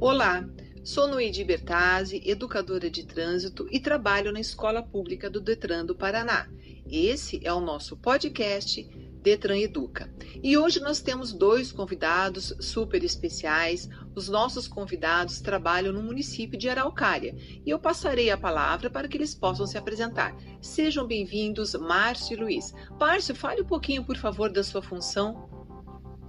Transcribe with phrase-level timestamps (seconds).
[0.00, 0.48] Olá,
[0.84, 6.48] sou Noedi Bertazzi, educadora de trânsito e trabalho na Escola Pública do Detran do Paraná.
[6.88, 8.88] Esse é o nosso podcast
[9.20, 10.08] Detran Educa.
[10.40, 13.88] E hoje nós temos dois convidados super especiais.
[14.14, 17.34] Os nossos convidados trabalham no município de Araucária
[17.66, 20.36] e eu passarei a palavra para que eles possam se apresentar.
[20.62, 22.72] Sejam bem-vindos, Márcio e Luiz.
[23.00, 25.48] Márcio, fale um pouquinho, por favor, da sua função.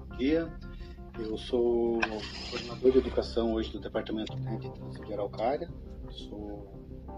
[0.09, 0.51] Bom dia,
[1.21, 1.99] eu sou
[2.49, 5.69] coordenador de educação hoje do Departamento né, de Trânsito de Araucária.
[6.09, 6.69] Sou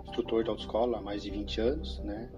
[0.04, 2.30] instrutor de autoescola há mais de 20 anos, né?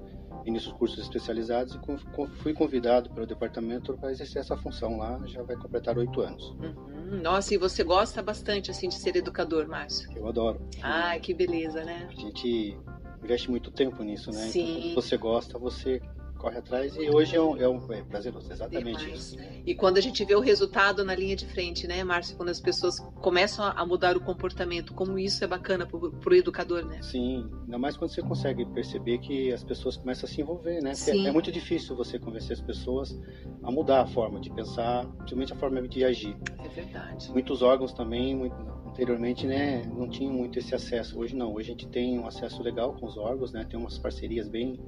[0.46, 5.56] Início cursos especializados e fui convidado pelo departamento para exercer essa função lá, já vai
[5.56, 6.50] completar oito anos.
[6.60, 7.22] Uhum.
[7.22, 10.10] Nossa, e você gosta bastante assim de ser educador, Márcio?
[10.16, 10.62] Eu adoro.
[10.82, 12.10] Ai, que beleza, né?
[12.12, 12.78] A gente
[13.24, 14.48] investe muito tempo nisso, né?
[14.48, 14.92] Sim.
[14.92, 16.02] Então, você gosta, você
[16.44, 19.38] corre atrás e hoje é um, é um é prazeroso, exatamente isso.
[19.66, 22.36] E quando a gente vê o resultado na linha de frente, né, Márcio?
[22.36, 26.86] Quando as pessoas começam a mudar o comportamento, como isso é bacana pro, pro educador,
[26.86, 27.02] né?
[27.02, 30.94] Sim, ainda mais quando você consegue perceber que as pessoas começam a se envolver, né?
[30.94, 31.26] Sim.
[31.26, 33.18] é muito difícil você convencer as pessoas
[33.64, 36.36] a mudar a forma de pensar, principalmente a forma de agir.
[36.62, 37.32] É verdade.
[37.32, 41.20] Muitos órgãos também, muito- anteriormente, né, não tinham muito esse acesso.
[41.20, 43.66] Hoje não, hoje a gente tem um acesso legal com os órgãos, né?
[43.68, 44.80] Tem umas parcerias bem,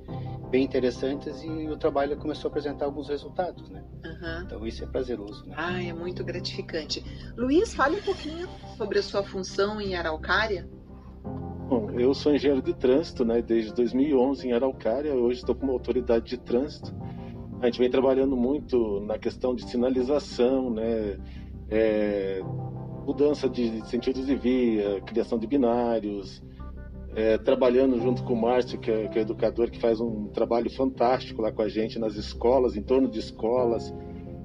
[0.50, 3.84] bem interessantes e o trabalho começou a apresentar alguns resultados, né?
[4.04, 4.44] Aham.
[4.46, 5.56] Então isso é prazeroso, né?
[5.58, 7.04] Ah, é muito gratificante.
[7.36, 10.68] Luiz, fale um pouquinho sobre a sua função em Araucária.
[11.68, 15.16] Bom, eu sou engenheiro de trânsito, né, desde 2011 em Araucária.
[15.16, 16.94] Hoje estou como autoridade de trânsito.
[17.60, 21.18] A gente vem trabalhando muito na questão de sinalização, né,
[21.70, 22.42] é,
[23.06, 26.44] mudança de sentidos de via, criação de binários,
[27.16, 30.70] é, trabalhando junto com o Márcio, que é, que é educador, que faz um trabalho
[30.70, 33.94] fantástico lá com a gente nas escolas, em torno de escolas,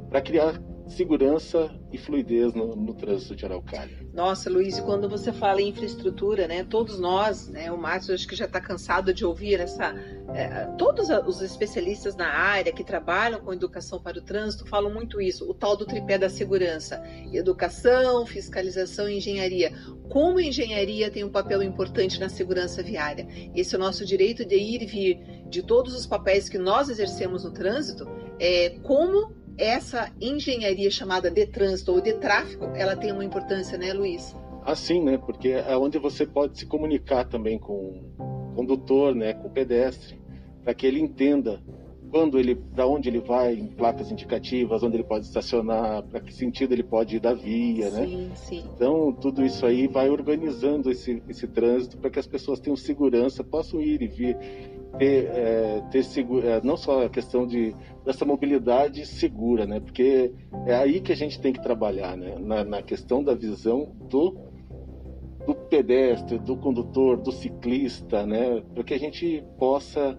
[0.08, 3.99] para criar segurança e fluidez no, no trânsito de Araucária.
[4.12, 6.64] Nossa, Luiz, e quando você fala em infraestrutura, né?
[6.64, 7.70] Todos nós, né?
[7.70, 9.94] O Márcio acho que já está cansado de ouvir essa.
[10.34, 15.20] é, todos os especialistas na área que trabalham com educação para o trânsito falam muito
[15.20, 17.00] isso, o tal do tripé da segurança:
[17.32, 19.72] educação, fiscalização e engenharia.
[20.08, 23.28] Como a engenharia tem um papel importante na segurança viária?
[23.54, 26.88] Esse é o nosso direito de ir e vir de todos os papéis que nós
[26.88, 28.08] exercemos no trânsito.
[28.40, 33.92] É, como essa engenharia chamada de trânsito ou de tráfego, ela tem uma importância, né,
[33.92, 34.34] Luiz?
[34.64, 35.18] Assim, né?
[35.18, 39.34] Porque é onde você pode se comunicar também com o condutor, né?
[39.34, 40.20] Com o pedestre,
[40.64, 41.62] para que ele entenda
[42.10, 46.34] quando ele, para onde ele vai, em placas indicativas, onde ele pode estacionar, para que
[46.34, 48.06] sentido ele pode ir da via, né?
[48.06, 48.64] Sim, sim.
[48.74, 53.44] Então, tudo isso aí vai organizando esse, esse trânsito para que as pessoas tenham segurança,
[53.44, 54.36] possam ir e vir,
[54.98, 57.74] ter, é, ter segu- é, não só a questão de,
[58.04, 59.80] dessa mobilidade segura, né?
[59.80, 60.32] Porque
[60.66, 62.36] é aí que a gente tem que trabalhar, né?
[62.38, 64.36] Na, na questão da visão do,
[65.46, 68.62] do pedestre, do condutor, do ciclista, né?
[68.74, 70.18] Para que a gente possa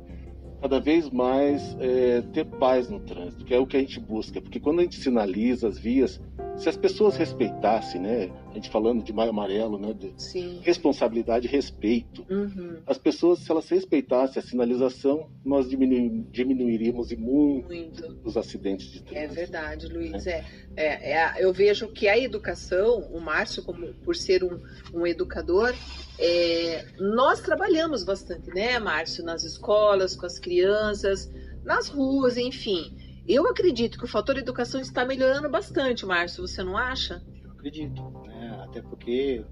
[0.62, 4.40] cada vez mais é, ter paz no trânsito, que é o que a gente busca.
[4.40, 6.22] Porque quando a gente sinaliza as vias,
[6.61, 8.29] se as pessoas respeitassem, né?
[8.51, 9.94] A gente falando de maio amarelo, né?
[9.94, 10.59] De Sim.
[10.61, 12.23] responsabilidade, e respeito.
[12.29, 12.77] Uhum.
[12.85, 18.17] As pessoas, se elas respeitassem a sinalização, nós diminu- diminuiríamos e muito Muito.
[18.23, 19.33] os acidentes de É trânsito.
[19.33, 20.27] verdade, Luiz.
[20.27, 20.44] É,
[20.75, 24.59] é, é a- eu vejo que a educação, o Márcio, como, por ser um,
[24.93, 25.73] um educador,
[26.19, 31.31] é, nós trabalhamos bastante, né, Márcio, nas escolas, com as crianças,
[31.63, 32.95] nas ruas, enfim.
[33.34, 37.24] Eu acredito que o fator educação está melhorando bastante, Márcio, você não acha?
[37.44, 38.62] Eu acredito, né?
[38.66, 39.46] Até porque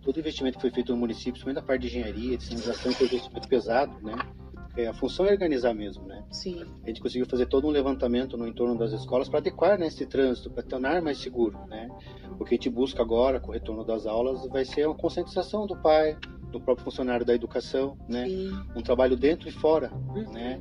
[0.00, 3.06] todo investimento que foi feito no município, principalmente na parte de engenharia, de sinalização, foi
[3.06, 4.14] um investimento pesado, né?
[4.54, 6.24] Porque a função é organizar mesmo, né?
[6.30, 6.64] Sim.
[6.84, 10.06] A gente conseguiu fazer todo um levantamento no entorno das escolas para adequar né, esse
[10.06, 11.88] trânsito, para tornar mais seguro, né?
[12.38, 15.66] O que a gente busca agora, com o retorno das aulas, vai ser uma conscientização
[15.66, 16.16] do pai,
[16.52, 18.26] do próprio funcionário da educação, né?
[18.26, 18.52] Sim.
[18.76, 20.30] Um trabalho dentro e fora, Uhum.
[20.32, 20.60] né?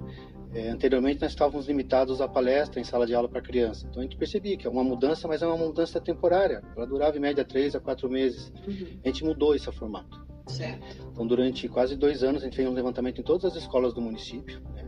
[0.53, 3.85] É, anteriormente nós estávamos limitados à palestra em sala de aula para criança.
[3.87, 6.63] Então a gente percebia que é uma mudança, mas é uma mudança temporária.
[6.75, 8.51] Ela durava em média três a quatro meses.
[8.67, 8.99] Uhum.
[9.03, 10.25] A gente mudou esse formato.
[10.47, 11.07] Certo.
[11.11, 14.01] Então durante quase dois anos a gente fez um levantamento em todas as escolas do
[14.01, 14.59] município.
[14.73, 14.85] né?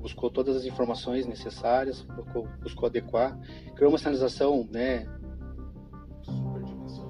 [0.00, 3.38] Buscou todas as informações necessárias, buscou, buscou adequar,
[3.74, 5.06] criou uma sinalização, né,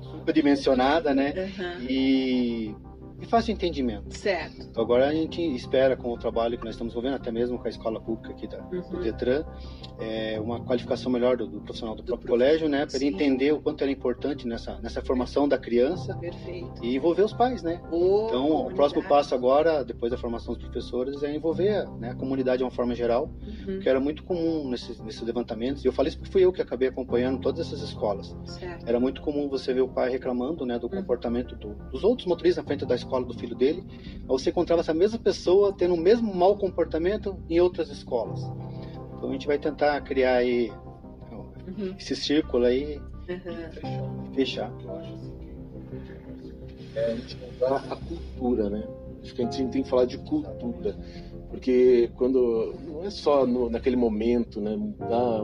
[0.00, 1.86] superdimensionada, né, Uhum.
[1.88, 2.76] e
[3.24, 4.16] de fácil entendimento.
[4.16, 4.62] Certo.
[4.70, 7.66] Então, agora a gente espera com o trabalho que nós estamos envolvendo, até mesmo com
[7.66, 8.80] a escola pública aqui da, Uhum.
[8.90, 9.44] do Detran,
[9.98, 13.06] é, uma qualificação melhor do, do profissional do, Do próprio prof- colégio, né, para ele
[13.06, 16.84] entender o quanto era importante nessa, nessa formação da criança Perfeito.
[16.84, 17.80] e envolver os pais, né?
[17.90, 18.74] Ô, Então, o comunidade.
[18.74, 22.70] próximo passo agora, depois da formação dos professores, é envolver né, a comunidade de uma
[22.70, 23.30] forma geral,
[23.66, 23.78] Uhum.
[23.80, 25.84] que era muito comum nesses, nesses levantamentos.
[25.84, 28.36] E eu falei isso porque fui eu que acabei acompanhando todas essas escolas.
[28.44, 28.88] Certo.
[28.88, 32.64] Era muito comum você ver o pai reclamando né, do comportamento do- dos outros motoristas
[32.64, 33.84] na frente da escola do filho dele.
[34.26, 38.40] Você encontrava essa mesma pessoa tendo o mesmo mau comportamento em outras escolas.
[39.16, 40.72] Então a gente vai tentar criar aí
[41.66, 41.94] Uhum.
[41.98, 44.32] esse círculo aí, Uhum.
[44.34, 44.70] fechar.
[44.84, 46.54] Eu acho assim que o importante
[46.94, 48.84] é a gente mudar a cultura, né?
[49.22, 50.94] Acho que a gente tem que falar de cultura,
[51.48, 54.76] porque quando não é só no, naquele momento, né?
[54.76, 55.42] Mudar a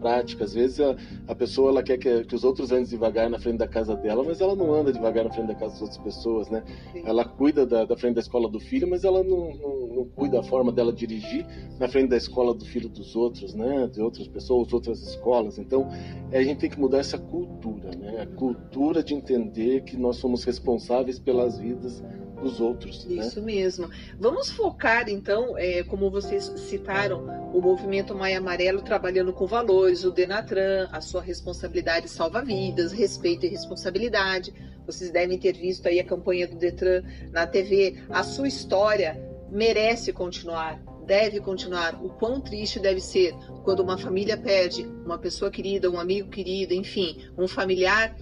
[0.00, 0.44] prática.
[0.44, 0.96] Às vezes a,
[1.28, 4.22] a pessoa ela quer que, que os outros andem devagar na frente da casa dela,
[4.24, 6.62] mas ela não anda devagar na frente da casa das outras pessoas, né?
[6.92, 7.02] Sim.
[7.04, 10.36] Ela cuida da, da frente da escola do filho, mas ela não, não, não cuida
[10.36, 11.46] da forma dela dirigir
[11.78, 13.88] na frente da escola do filho dos outros, né?
[13.92, 15.58] De outras pessoas, outras escolas.
[15.58, 15.88] Então,
[16.32, 18.22] a gente tem que mudar essa cultura, né?
[18.22, 22.02] A cultura de entender que nós somos responsáveis pelas vidas
[22.40, 23.26] dos outros, né?
[23.26, 23.90] Isso mesmo.
[24.18, 30.10] Vamos focar, então, é, como vocês citaram, o movimento Maia Amarelo trabalhando com valores, o
[30.10, 34.52] Denatran, a sua responsabilidade salva vidas, respeito e responsabilidade.
[34.86, 37.02] Vocês devem ter visto aí a campanha do Detran
[37.32, 37.96] na TV.
[38.10, 41.94] A sua história merece continuar, deve continuar.
[42.04, 43.34] O quão triste deve ser
[43.64, 48.14] quando uma família perde uma pessoa querida, um amigo querido, enfim, um familiar,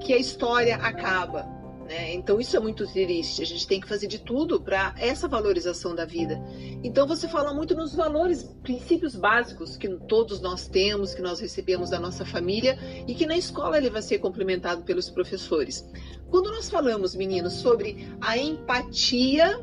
[0.00, 1.59] que a história acaba.
[1.90, 2.14] Né?
[2.14, 3.42] Então isso é muito triste.
[3.42, 6.40] A gente tem que fazer de tudo para essa valorização da vida.
[6.84, 11.90] Então você fala muito nos valores, princípios básicos que todos nós temos, que nós recebemos
[11.90, 12.78] da nossa família
[13.08, 15.84] e que na escola ele vai ser complementado pelos professores.
[16.30, 19.60] Quando nós falamos, meninos, sobre a empatia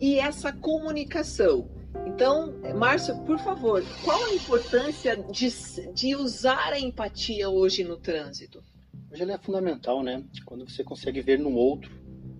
[0.00, 1.70] e essa comunicação.
[2.06, 5.48] Então, Márcio, por favor, qual a importância de,
[5.94, 8.64] de usar a empatia hoje no trânsito?
[9.12, 10.24] Hoje ela é fundamental, né?
[10.46, 11.92] Quando você consegue ver no outro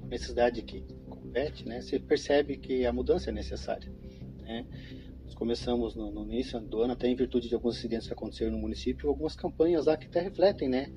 [0.03, 1.83] a necessidade que compete, né?
[1.83, 3.93] Você percebe que a mudança é necessária,
[4.41, 4.65] né?
[5.23, 8.53] Nós começamos no, no início do ano, até em virtude de alguns acidentes que aconteceram
[8.53, 10.91] no município, algumas campanhas lá que até refletem, né?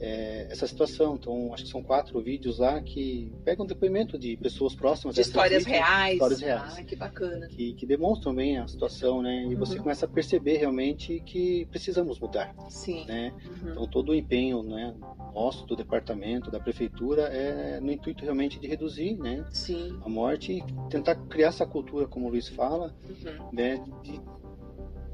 [0.00, 1.14] É, essa situação.
[1.16, 5.14] Então, acho que são quatro vídeos lá que pegam depoimento de pessoas próximas.
[5.14, 6.14] De histórias reais.
[6.14, 6.78] Histórias reais.
[6.78, 7.46] Ah, que bacana.
[7.48, 9.44] Que, que demonstram bem a situação, né?
[9.50, 9.82] E você Uhum.
[9.82, 13.04] começa a perceber realmente que precisamos mudar, Sim.
[13.06, 13.32] né?
[13.44, 13.70] Uhum.
[13.72, 14.94] Então todo o empenho, né,
[15.34, 19.98] nosso do departamento, da prefeitura, é no intuito realmente de reduzir, né, Sim.
[20.02, 23.48] a morte e tentar criar essa cultura, como o Luiz fala, Uhum.
[23.52, 24.18] né, de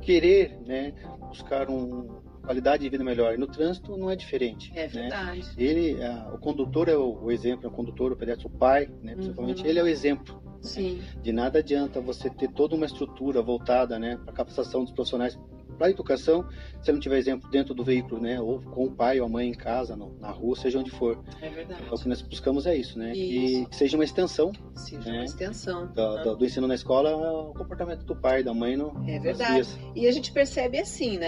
[0.01, 0.93] querer, né,
[1.29, 3.35] buscar uma qualidade de vida melhor.
[3.35, 4.73] E no trânsito não é diferente.
[4.75, 4.89] É né?
[4.89, 5.45] verdade.
[5.59, 8.89] Ele, a- o condutor é o, o exemplo, é o condutor, o pedestre, o pai,
[9.03, 9.67] né, principalmente, Uhum.
[9.69, 10.41] ele é o exemplo.
[10.63, 11.01] Sim.
[11.23, 15.39] De nada adianta você ter toda uma estrutura voltada, né, para a capacitação dos profissionais
[15.77, 16.45] para a educação,
[16.83, 19.49] se não tiver exemplo dentro do veículo, né, ou com o pai ou a mãe
[19.49, 21.23] em casa, no- na rua, seja onde for.
[21.41, 21.83] É verdade.
[21.85, 23.65] Então, o que nós buscamos é isso, né, Isso.
[23.65, 25.19] que, que seja uma extensão Seja né?
[25.19, 25.87] uma extensão.
[25.93, 29.69] da- da- do ensino na escola, o comportamento do pai, da mãe, no, É verdade.
[29.95, 31.27] E a gente percebe assim, né?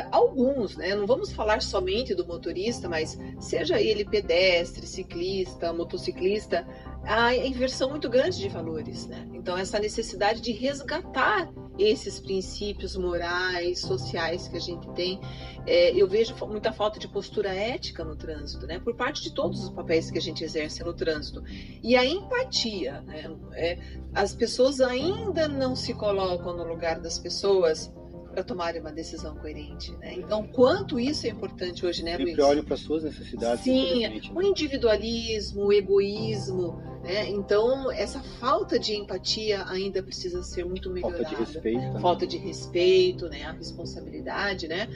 [0.00, 0.94] é, Alguns, né?
[0.94, 6.66] Não vamos falar somente do motorista, mas seja ele pedestre, ciclista, motociclista,
[7.04, 9.26] há inversão muito grande de valores, né?
[9.32, 11.50] Então essa necessidade de resgatar
[11.82, 15.20] esses princípios morais, sociais que a gente tem,
[15.66, 18.78] é, eu vejo muita falta de postura ética no trânsito, né?
[18.78, 21.42] Por parte de todos os papéis que a gente exerce no trânsito
[21.82, 23.30] e a empatia, né?
[23.52, 23.78] É,
[24.14, 27.92] as pessoas ainda não se colocam no lugar das pessoas
[28.30, 30.14] para tomarem uma decisão coerente, né?
[30.14, 32.30] Então, quanto isso é importante hoje, né, Luiz?
[32.30, 33.64] Sempre olham para suas necessidades.
[33.64, 34.46] Sim, infelizmente, o né?
[34.46, 37.28] individualismo, o egoísmo, né?
[37.28, 41.24] Então, essa falta de empatia ainda precisa ser muito melhorada.
[41.24, 41.80] Falta de respeito.
[41.80, 42.00] né?
[42.00, 43.44] Falta de respeito, né?
[43.44, 44.88] A responsabilidade, né?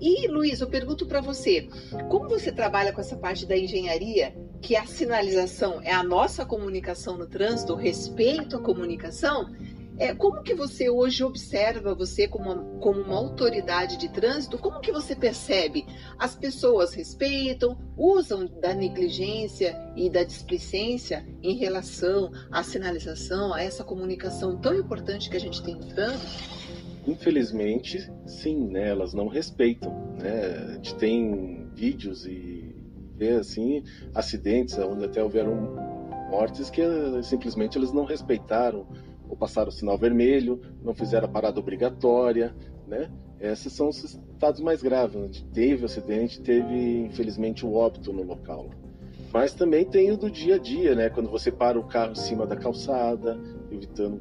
[0.00, 1.68] E, Luiz, eu pergunto para você,
[2.08, 7.16] como você trabalha com essa parte da engenharia, que a sinalização é a nossa comunicação
[7.16, 9.50] no trânsito, o respeito à comunicação,
[10.00, 14.56] é, como que você hoje observa você como uma, como uma autoridade de trânsito?
[14.56, 15.84] Como que você percebe?
[16.18, 23.84] As pessoas respeitam, usam da negligência e da displicência em relação à sinalização, a essa
[23.84, 26.50] comunicação tão importante que a gente tem no trânsito?
[27.06, 28.88] Infelizmente, sim, né?
[28.88, 30.70] Elas não respeitam, né?
[30.70, 32.74] A gente tem vídeos e
[33.16, 35.76] vê assim acidentes onde até houveram
[36.30, 38.86] mortes que eh, simplesmente eles não respeitaram
[39.30, 42.52] ou passaram o sinal vermelho, não fizeram a parada obrigatória,
[42.86, 43.08] né?
[43.40, 45.22] Esses são os estados mais graves.
[45.22, 48.68] Gente teve acidente, teve infelizmente o óbito no local.
[49.32, 51.08] Mas também tem o do dia a dia, né?
[51.08, 53.38] Quando você para o carro em cima da calçada,
[53.70, 54.20] evitando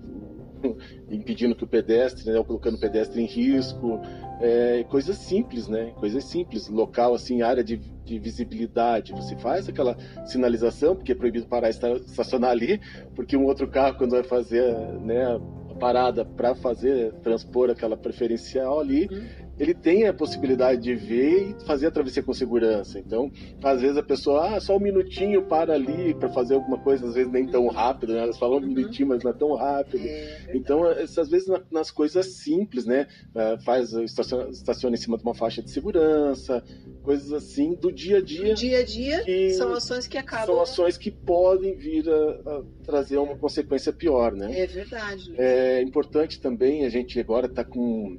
[1.09, 3.99] impedindo que o pedestre, né, ou colocando o pedestre em risco,
[4.39, 5.91] é, coisas simples, né?
[5.95, 7.77] Coisas simples, local assim, área de,
[8.09, 12.81] de, visibilidade, você faz aquela sinalização porque é proibido parar estacionar ali,
[13.15, 15.39] porque um outro carro quando vai fazer, né,
[15.71, 21.49] a parada para fazer transpor aquela preferencial ali, uhum ele tem a possibilidade de ver
[21.49, 22.97] e fazer a travessia com segurança.
[22.97, 23.29] Então,
[23.61, 27.15] às vezes a pessoa, ah, só um minutinho para ali para fazer alguma coisa, às
[27.15, 28.21] vezes nem tão rápido, né?
[28.21, 28.67] Elas falam um uhum.
[28.67, 29.99] minutinho, mas não é tão rápido.
[30.01, 33.07] É então, às vezes nas coisas simples, né?
[33.35, 36.63] É, faz estaciona, estaciona, em cima de uma faixa de segurança,
[37.03, 38.53] coisas assim do dia a dia.
[38.53, 39.23] Do dia a dia
[39.53, 40.45] são ações que acabam.
[40.45, 44.57] São ações que podem vir a, a trazer uma consequência pior, né?
[44.57, 45.33] É verdade.
[45.37, 48.17] É importante também a gente agora está com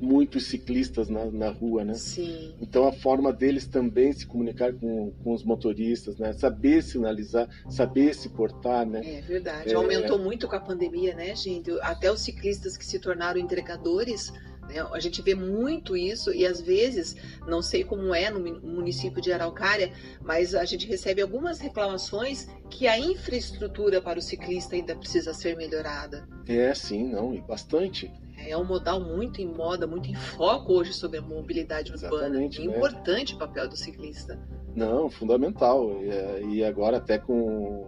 [0.00, 1.94] muitos ciclistas na, na rua, né?
[1.94, 2.54] Sim.
[2.60, 6.32] Então a forma deles também se comunicar com, com os motoristas, né?
[6.32, 9.00] Saber sinalizar, saber se portar, né?
[9.04, 9.70] É verdade.
[9.70, 9.74] É...
[9.74, 11.70] Aumentou muito com a pandemia, né, gente?
[11.80, 14.32] Até os ciclistas que se tornaram entregadores
[14.68, 14.80] né?
[14.92, 19.32] A gente vê muito isso e às vezes, não sei como é no município de
[19.32, 25.32] Araucária, mas a gente recebe algumas reclamações que a infraestrutura para o ciclista ainda precisa
[25.32, 26.28] ser melhorada.
[26.48, 28.10] É, sim, não, e bastante
[28.48, 32.40] é um modal muito em moda, muito em foco hoje sobre a mobilidade urbana.
[32.40, 34.38] É importante o papel do ciclista.
[34.74, 36.02] Não, fundamental.
[36.50, 37.86] E, agora até com,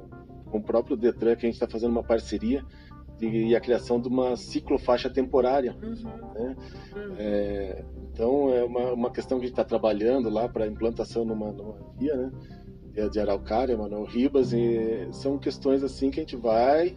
[0.50, 2.64] com o próprio Detran, que a gente está fazendo uma parceria
[3.20, 5.76] e a criação de uma ciclofaixa temporária.
[5.82, 6.32] Uhum.
[6.34, 6.56] Né?
[6.94, 7.14] Uhum.
[7.18, 11.50] É, então é uma, uma questão que a gente está trabalhando lá para implantação numa,
[11.52, 12.32] numa via, né?
[13.06, 16.94] De Araucária, Manuel Ribas, e são questões assim que a gente vai,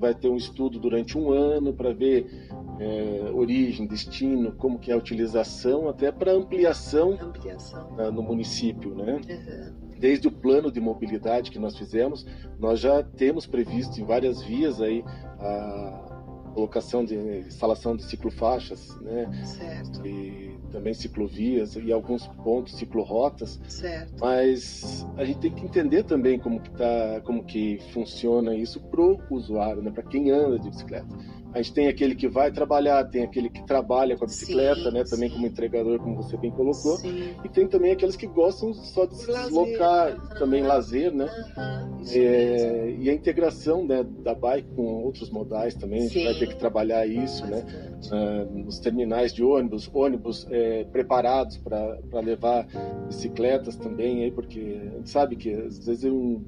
[0.00, 2.48] vai ter um estudo durante um ano para ver
[2.80, 7.88] é, origem, destino, como que é a utilização, até para ampliação, ampliação.
[8.12, 9.20] No município, né?
[9.28, 9.88] Uhum.
[9.98, 12.26] Desde o plano de mobilidade que nós fizemos,
[12.58, 15.04] nós já temos previsto em várias vias aí
[15.40, 16.08] a
[16.54, 19.30] colocação de instalação de ciclofaixas, né?
[19.44, 20.04] Certo.
[20.04, 23.60] E também ciclovias e alguns pontos ciclorotas.
[23.68, 24.14] Certo.
[24.20, 29.18] Mas a gente tem que entender também como que tá, como que funciona isso pro
[29.30, 29.90] usuário, né?
[29.90, 31.08] Para quem anda de bicicleta.
[31.52, 34.90] A gente tem aquele que vai trabalhar, tem aquele que trabalha com a bicicleta, sim,
[34.90, 35.04] né?
[35.04, 35.34] Também sim.
[35.34, 36.96] como entregador, como você bem colocou.
[36.98, 37.34] Sim.
[37.42, 40.38] E tem também aqueles que gostam só de se deslocar, uhum.
[40.38, 41.26] também lazer, né?
[41.56, 42.02] Uhum.
[42.12, 46.48] É, e a integração né, da bike com outros modais também, a gente vai ter
[46.48, 47.64] que trabalhar isso, né?
[48.12, 52.66] Uh, nos terminais de ônibus, ônibus é, preparados para levar
[53.06, 54.60] bicicletas também, aí, porque
[54.92, 56.44] a gente sabe que às vezes é um,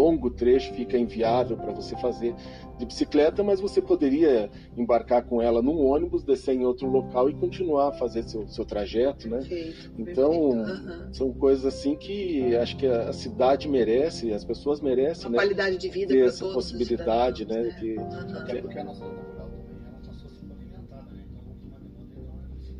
[0.00, 2.34] longo trecho fica inviável para você fazer
[2.78, 7.34] de bicicleta, mas você poderia embarcar com ela num ônibus, descer em outro local e
[7.34, 9.38] continuar a fazer seu, seu trajeto, né?
[9.38, 11.12] Perfeito, então, Uhum.
[11.12, 15.36] são coisas assim que acho que a cidade merece, as pessoas merecem, a né?
[15.36, 17.62] qualidade de vida ter essa possibilidade, né?
[17.62, 17.70] né?
[17.78, 17.98] De...
[17.98, 18.38] Uhum.
[18.38, 21.24] Até porque a nossa laboral também é uma sociedade alimentada, né?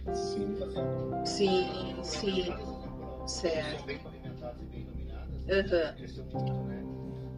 [0.00, 0.56] Então, sim.
[1.24, 2.54] Sim, sim.
[3.26, 3.86] Certo.
[3.86, 3.98] Bem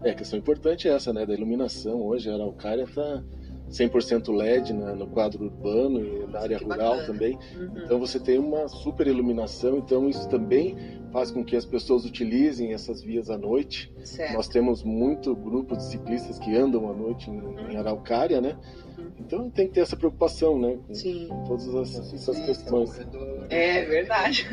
[0.05, 2.03] É, a questão importante é essa, né, da iluminação.
[2.03, 3.23] Hoje a Araucária está
[3.71, 7.07] 100% LED né, no quadro urbano e na área rural bacana.
[7.07, 7.39] também.
[7.57, 7.73] Uhum.
[7.77, 10.77] Então você tem uma super iluminação, então isso também
[11.13, 13.93] faz com que as pessoas utilizem essas vias à noite.
[14.05, 14.35] Certo.
[14.35, 17.71] Nós temos muito grupo de ciclistas que andam à noite em, uhum.
[17.71, 18.57] em Araucária, né?
[19.19, 20.79] Então tem que ter essa preocupação, né?
[20.87, 21.29] Com Sim.
[21.47, 22.91] todas essas, essas questões.
[23.49, 24.47] É verdade.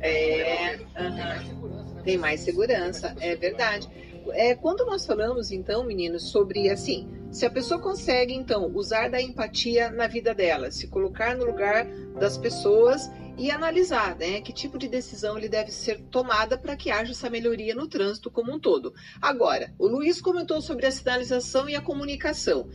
[0.00, 0.76] É.
[0.76, 2.02] Uhum.
[2.02, 3.88] Tem mais segurança, é verdade.
[4.32, 9.20] É, quando nós falamos, então, meninos, sobre assim, se a pessoa consegue, então, usar da
[9.20, 11.86] empatia na vida dela, se colocar no lugar
[12.18, 16.90] das pessoas e analisar né, que tipo de decisão ele deve ser tomada para que
[16.90, 18.94] haja essa melhoria no trânsito como um todo.
[19.20, 22.68] Agora, o Luiz comentou sobre a sinalização e a comunicação.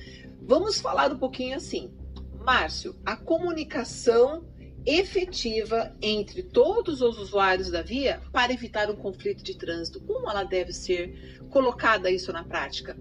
[0.50, 1.94] Vamos falar um pouquinho assim.
[2.44, 4.44] Márcio, a comunicação
[4.84, 10.02] efetiva entre todos os usuários da via para evitar um conflito de trânsito?
[10.02, 12.98] Como ela deve ser colocada isso na prática?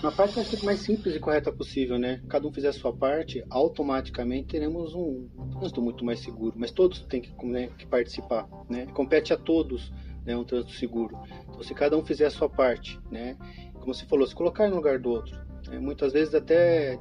[0.00, 2.22] Na prática vai ser mais simples e correta possível, né?
[2.28, 5.28] Cada um fizer a sua parte, automaticamente teremos um
[5.58, 6.54] trânsito muito mais seguro.
[6.56, 8.86] Mas todos têm que, né, que participar, né?
[8.94, 9.90] Compete a todos
[10.24, 11.18] né, um trânsito seguro.
[11.48, 13.36] Então, se cada um fizer a sua parte, né?
[13.84, 15.38] Como você falou, se colocar no lugar do outro.
[15.68, 15.78] Né?
[15.78, 16.98] Muitas vezes até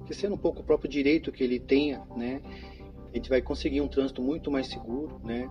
[0.00, 2.42] esquecendo um pouco o próprio direito que ele tenha, né?
[3.12, 5.48] A gente vai conseguir um trânsito muito mais seguro, né?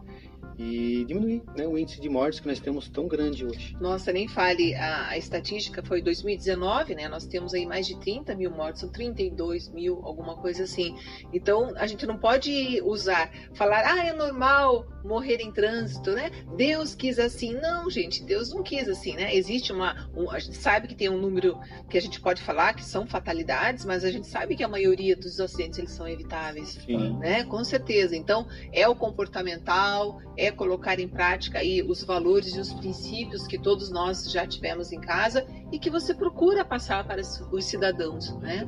[0.58, 3.76] E diminuir né, o índice de mortes que nós temos tão grande hoje.
[3.80, 7.08] Nossa, nem fale, a, a estatística foi 2019, né?
[7.08, 10.96] Nós temos aí mais de 30 mil mortes, são 32 mil, alguma coisa assim.
[11.34, 16.32] Então, a gente não pode usar, falar, ah, é normal morrer em trânsito, né?
[16.56, 17.54] Deus quis assim.
[17.54, 19.36] Não, gente, Deus não quis assim, né?
[19.36, 20.10] Existe uma.
[20.16, 21.60] Um, a gente sabe que tem um número
[21.90, 25.16] que a gente pode falar que são fatalidades, mas a gente sabe que a maioria
[25.16, 27.18] dos acidentes eles são evitáveis, Sim.
[27.20, 27.44] né?
[27.44, 28.16] Com certeza.
[28.16, 33.58] Então, é o comportamental, é colocar em prática aí os valores e os princípios que
[33.58, 38.68] todos nós já tivemos em casa e que você procura passar para os cidadãos, né?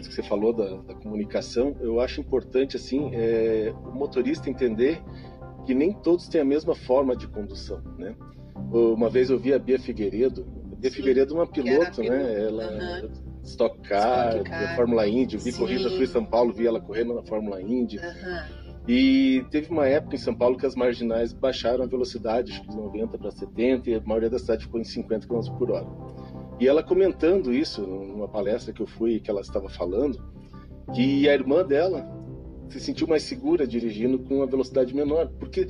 [0.00, 5.00] que você falou da, da, comunicação, eu acho importante assim é, o motorista entender
[5.64, 8.14] que nem todos têm a mesma forma de condução, né?
[8.72, 12.44] Uma vez eu vi a Bia Figueiredo, a Bia Sim, Figueiredo é uma piloto, né?
[12.44, 13.10] Ela uhum.
[13.44, 14.76] Stock Car, Stock Car.
[14.76, 15.58] Fórmula Indy, vi Sim.
[15.58, 17.98] corridas fui em São Paulo, vi ela correndo na Fórmula Indy.
[17.98, 18.63] Uhum.
[18.86, 23.16] E teve uma época em São Paulo que as marginais baixaram a velocidade, de 90
[23.16, 25.86] para 70, e a maioria da cidade ficou em 50 km por hora.
[26.60, 30.22] E ela comentando isso numa palestra que eu fui, que ela estava falando,
[30.94, 32.06] que a irmã dela
[32.68, 35.66] se sentiu mais segura dirigindo com uma velocidade menor, porque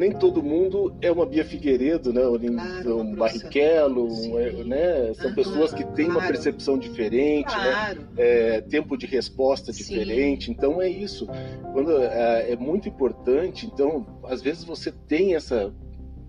[0.00, 2.22] nem todo mundo é uma Bia Figueiredo, né?
[2.22, 5.12] Claro, um Barrichello, um, né?
[5.12, 6.20] São pessoas que têm claro.
[6.20, 7.70] uma percepção diferente, né?
[7.70, 8.00] claro.
[8.00, 8.08] né?
[8.16, 9.84] É, tempo de resposta Sim.
[9.84, 10.50] diferente.
[10.50, 11.28] Então é isso.
[11.74, 13.66] Quando é, é muito importante.
[13.66, 15.70] Então, às vezes você tem essa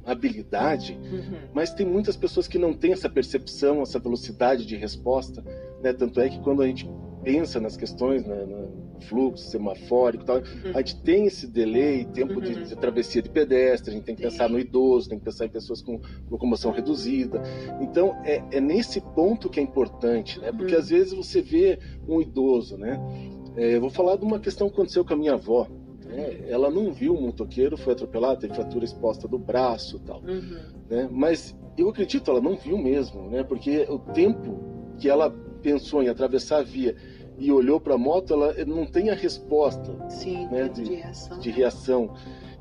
[0.03, 1.37] habilidade, uhum.
[1.53, 5.41] mas tem muitas pessoas que não têm essa percepção, essa velocidade de resposta,
[5.81, 5.93] né?
[5.93, 6.89] Tanto é que quando a gente
[7.23, 10.71] pensa nas questões, né, no fluxo semafórico, tal, uhum.
[10.73, 12.41] a gente tem esse delay, tempo uhum.
[12.41, 15.45] de, de, travessia de pedestre, a gente tem que pensar no idoso, tem que pensar
[15.45, 17.41] em pessoas com locomoção reduzida.
[17.81, 20.51] Então é, é nesse ponto que é importante, né?
[20.51, 20.79] Porque uhum.
[20.79, 22.99] às vezes você vê um idoso, né?
[23.55, 25.67] É, eu vou falar de uma questão que aconteceu com a minha avó.
[26.05, 26.45] Né?
[26.47, 30.21] Ela não viu um motoqueiro, foi atropelado, teve fratura exposta do braço tal.
[30.21, 30.57] Uhum.
[30.89, 31.09] Né?
[31.11, 33.43] Mas eu acredito, ela não viu mesmo, né?
[33.43, 34.59] Porque o tempo
[34.97, 35.31] que ela
[35.61, 36.95] pensou em atravessar a via
[37.37, 40.69] e olhou para a moto, ela não tem a resposta Sim, né?
[40.69, 41.39] de, de, reação.
[41.39, 42.13] de reação.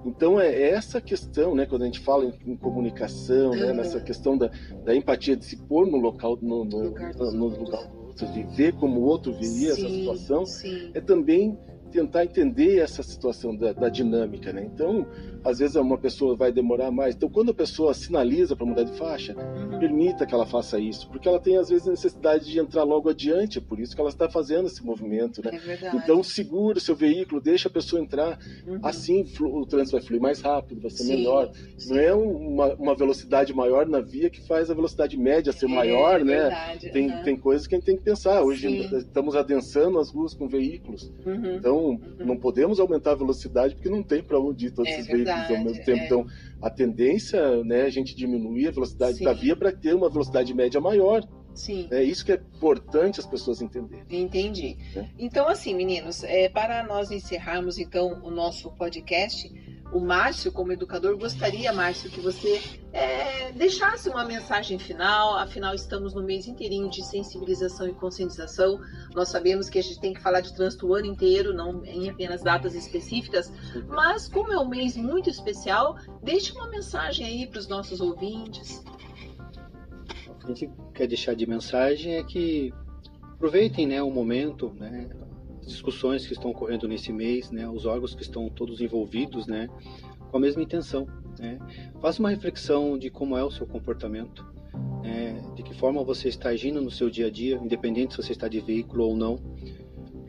[0.04, 3.56] Então é essa questão, né, quando a gente fala em, em comunicação, uhum.
[3.56, 4.50] né, nessa questão da,
[4.84, 8.26] da, empatia de se pôr no local, no, no, lugar, no, no lugar do outro,
[8.28, 10.90] de ver como o outro viria essa situação, sim.
[10.94, 11.58] é também
[11.90, 14.68] tentar entender essa situação da, da, dinâmica, né?
[14.72, 15.06] Então,
[15.44, 17.14] às vezes uma pessoa vai demorar mais.
[17.14, 19.78] Então, quando a pessoa sinaliza para mudar de faixa, uhum.
[19.78, 23.08] permita que ela faça isso, porque ela tem às vezes a necessidade de entrar logo
[23.08, 25.58] adiante, é por isso que ela está fazendo esse movimento, né?
[25.66, 28.78] É então, segura o seu veículo, deixa a pessoa entrar, uhum.
[28.82, 31.50] assim o trânsito vai fluir mais rápido, vai ser sim, melhor.
[31.76, 31.94] Sim.
[31.94, 35.68] Não é uma, uma, velocidade maior na via que faz a velocidade média ser é,
[35.68, 36.42] maior, né?
[36.42, 36.90] Verdade.
[36.90, 37.22] Tem, uhum.
[37.22, 38.42] tem coisas que a gente tem que pensar.
[38.42, 38.96] Hoje sim.
[38.96, 41.56] estamos adensando as ruas com veículos, uhum.
[41.56, 42.00] então uhum.
[42.18, 45.48] não podemos aumentar a velocidade porque não tem para onde ir todos é esses verdade,
[45.48, 46.00] veículos ao mesmo tempo.
[46.00, 46.06] É.
[46.06, 46.26] Então,
[46.62, 49.24] a tendência né, é a gente diminuir a velocidade Sim.
[49.24, 51.26] da via para ter uma velocidade média maior.
[51.54, 51.88] Sim.
[51.90, 54.04] É isso que é importante as pessoas entenderem.
[54.08, 54.76] Entendi.
[54.96, 55.06] É.
[55.18, 59.50] Então, assim, meninos, é, para nós encerrarmos então o nosso podcast,
[59.92, 62.60] o Márcio, como educador, gostaria, Márcio, que você
[62.92, 65.36] é, deixasse uma mensagem final.
[65.36, 68.80] Afinal, estamos no mês inteirinho de sensibilização e conscientização.
[69.14, 72.08] Nós sabemos que a gente tem que falar de trânsito o ano inteiro, não em
[72.08, 73.52] apenas datas específicas.
[73.88, 78.84] Mas, como é um mês muito especial, deixe uma mensagem aí para os nossos ouvintes.
[80.28, 82.72] O que a gente quer deixar de mensagem é que
[83.34, 85.08] aproveitem né, o momento, né,
[85.70, 89.68] discussões que estão ocorrendo nesse mês, né, os órgãos que estão todos envolvidos, né,
[90.30, 91.06] com a mesma intenção.
[91.38, 91.58] Né.
[92.00, 94.44] Faça uma reflexão de como é o seu comportamento,
[95.02, 98.32] né, de que forma você está agindo no seu dia a dia, independente se você
[98.32, 99.38] está de veículo ou não,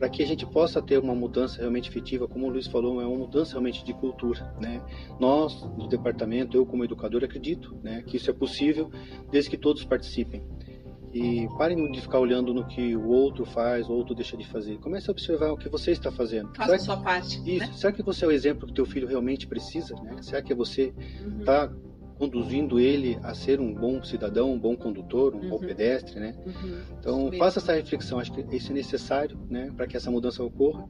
[0.02, 3.06] para que a gente possa ter uma mudança realmente efetiva, como o Luiz falou, é
[3.06, 4.82] uma mudança realmente de cultura, né?
[5.20, 8.90] Nós, do departamento, eu como educador, acredito, né, que isso é possível
[9.30, 10.42] desde que todos participem.
[11.12, 14.78] E parem de ficar olhando no que o outro faz, o outro deixa de fazer.
[14.78, 16.54] Comece a observar o que você está fazendo.
[16.56, 17.38] Faça a sua parte.
[17.44, 17.66] Isso.
[17.66, 17.72] Né?
[17.74, 19.94] Será que você é o exemplo que teu filho realmente precisa?
[19.96, 20.22] Né?
[20.22, 20.94] Será que você
[21.40, 21.91] está uhum
[22.22, 25.48] conduzindo ele a ser um bom cidadão, um bom condutor, um uhum.
[25.48, 26.36] bom pedestre, né?
[26.46, 26.80] Uhum.
[27.00, 30.86] Então faça essa reflexão, acho que isso é necessário, né, para que essa mudança ocorra.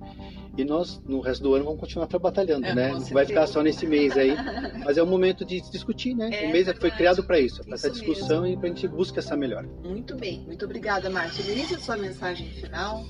[0.58, 2.92] E nós no resto do ano vamos continuar trabalhando, é, né?
[2.92, 4.34] Não vai ficar só nesse mês aí,
[4.84, 6.28] mas é o momento de discutir, né?
[6.30, 6.80] É, o mês verdade.
[6.80, 8.54] foi criado para isso, para essa discussão mesmo.
[8.54, 9.66] e para a gente buscar essa melhora.
[9.82, 11.50] Muito bem, muito obrigada, Márcio.
[11.50, 13.06] Inicia sua mensagem final.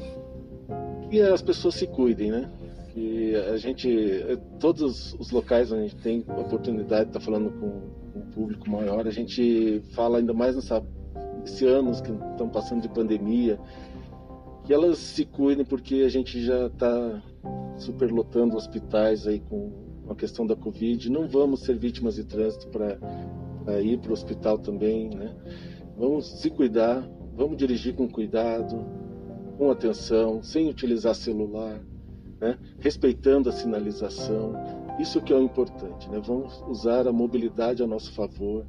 [1.11, 2.49] Que as pessoas se cuidem, né?
[2.93, 4.23] que a gente,
[4.61, 9.07] todos os locais onde a gente tem oportunidade de estar falando com um público maior,
[9.07, 10.83] a gente fala ainda mais nessa,
[11.41, 13.59] nesse anos que estão passando de pandemia,
[14.65, 17.23] que elas se cuidem porque a gente já está
[17.77, 19.73] superlotando hospitais aí com
[20.09, 21.11] a questão da Covid.
[21.11, 25.35] Não vamos ser vítimas de trânsito para ir para o hospital também, né?
[25.97, 28.85] Vamos se cuidar, vamos dirigir com cuidado,
[29.59, 31.81] com atenção, sem utilizar celular
[32.43, 32.59] né?
[32.81, 34.53] respeitando a sinalização.
[34.99, 36.21] Isso que é o importante, né?
[36.25, 38.67] Vamos usar a mobilidade a nosso favor.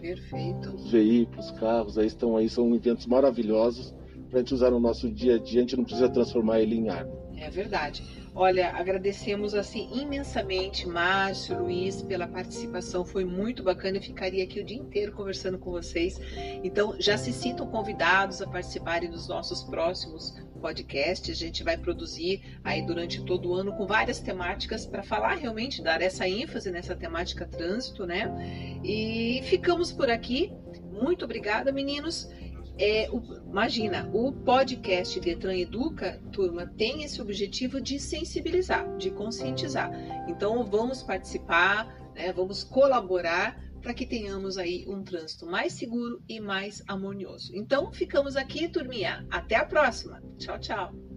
[0.00, 0.74] Perfeito.
[0.74, 3.94] Os veículos, carros, aí estão aí, são eventos maravilhosos
[4.28, 6.76] para a gente usar no nosso dia a dia, a gente não precisa transformar ele
[6.76, 7.10] em arma.
[7.36, 8.02] É verdade.
[8.34, 13.96] Olha, agradecemos assim imensamente Márcio, Luiz pela participação, foi muito bacana.
[13.96, 16.20] Eu ficaria aqui o dia inteiro conversando com vocês.
[16.62, 21.30] Então, já se sintam convidados a participarem dos nossos próximos podcasts.
[21.30, 25.82] A gente vai produzir aí durante todo o ano com várias temáticas para falar realmente
[25.82, 28.80] dar essa ênfase nessa temática trânsito, né?
[28.84, 30.52] E ficamos por aqui.
[30.92, 32.28] Muito obrigada, meninos
[32.78, 39.90] é, o, imagina, o podcast Detran Educa, turma, tem esse objetivo de sensibilizar, de conscientizar.
[40.28, 46.40] Então vamos participar, né, vamos colaborar para que tenhamos aí um trânsito mais seguro e
[46.40, 47.54] mais harmonioso.
[47.54, 49.26] Então ficamos aqui, turminha.
[49.30, 50.22] Até a próxima.
[50.38, 51.07] Tchau, tchau.